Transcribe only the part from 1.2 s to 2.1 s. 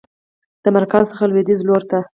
لویدیځ لورته